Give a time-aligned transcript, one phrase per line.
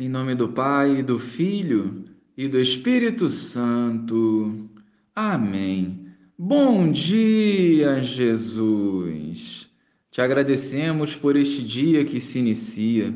[0.00, 4.66] Em nome do Pai, do Filho e do Espírito Santo.
[5.14, 6.06] Amém.
[6.38, 9.68] Bom dia, Jesus.
[10.10, 13.14] Te agradecemos por este dia que se inicia,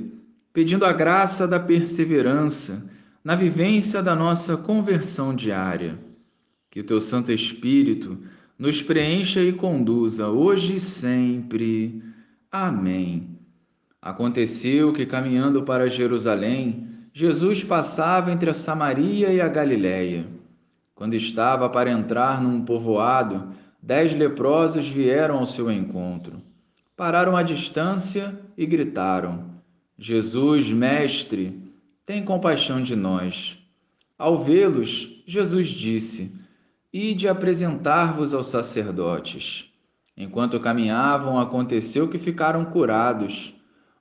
[0.52, 2.84] pedindo a graça da perseverança
[3.24, 5.98] na vivência da nossa conversão diária.
[6.70, 8.18] Que o teu Santo Espírito
[8.58, 12.02] nos preencha e conduza hoje e sempre.
[12.52, 13.33] Amém.
[14.04, 20.26] Aconteceu que, caminhando para Jerusalém, Jesus passava entre a Samaria e a Galiléia.
[20.94, 23.48] Quando estava para entrar num povoado,
[23.82, 26.42] dez leprosos vieram ao seu encontro.
[26.94, 29.46] Pararam à distância e gritaram:
[29.98, 31.58] Jesus, mestre,
[32.04, 33.58] tem compaixão de nós.
[34.18, 36.30] Ao vê-los, Jesus disse:
[36.92, 39.64] Ide apresentar-vos aos sacerdotes.
[40.14, 43.54] Enquanto caminhavam, aconteceu que ficaram curados.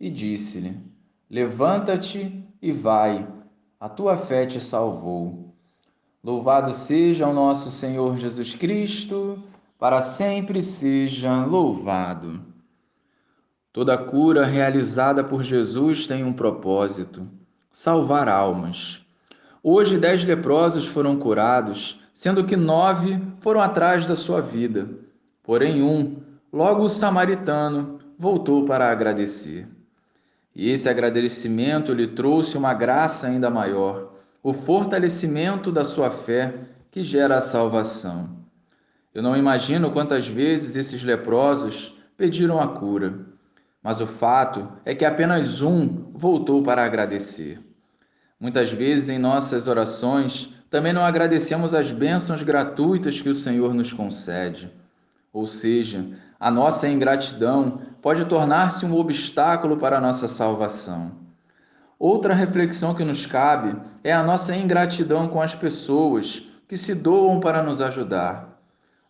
[0.00, 0.80] E disse-lhe:
[1.28, 3.28] Levanta-te e vai,
[3.78, 5.54] a tua fé te salvou.
[6.24, 9.42] Louvado seja o nosso Senhor Jesus Cristo,
[9.78, 12.40] para sempre seja louvado.
[13.72, 17.28] Toda cura realizada por Jesus tem um propósito:
[17.70, 19.04] salvar almas.
[19.62, 24.88] Hoje, dez leprosos foram curados, sendo que nove foram atrás da sua vida.
[25.42, 26.16] Porém, um,
[26.50, 29.68] logo o samaritano, voltou para agradecer.
[30.54, 36.54] E esse agradecimento lhe trouxe uma graça ainda maior, o fortalecimento da sua fé
[36.90, 38.40] que gera a salvação.
[39.14, 43.26] Eu não imagino quantas vezes esses leprosos pediram a cura,
[43.82, 47.60] mas o fato é que apenas um voltou para agradecer.
[48.38, 53.92] Muitas vezes em nossas orações também não agradecemos as bênçãos gratuitas que o Senhor nos
[53.92, 54.70] concede.
[55.32, 56.06] Ou seja,
[56.38, 61.12] a nossa ingratidão pode tornar-se um obstáculo para a nossa salvação.
[61.98, 67.40] Outra reflexão que nos cabe é a nossa ingratidão com as pessoas que se doam
[67.40, 68.58] para nos ajudar.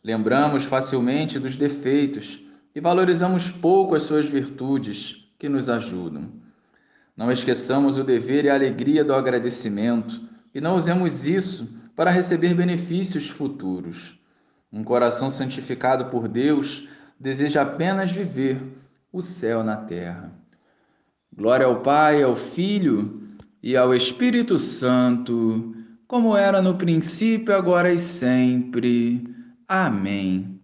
[0.03, 2.43] Lembramos facilmente dos defeitos
[2.75, 6.31] e valorizamos pouco as suas virtudes que nos ajudam.
[7.17, 10.21] Não esqueçamos o dever e a alegria do agradecimento
[10.55, 14.19] e não usemos isso para receber benefícios futuros.
[14.73, 18.59] Um coração santificado por Deus deseja apenas viver
[19.13, 20.33] o céu na terra.
[21.35, 23.21] Glória ao Pai, ao Filho
[23.63, 25.75] e ao Espírito Santo,
[26.07, 29.25] como era no princípio, agora e sempre.
[29.69, 30.60] Amém.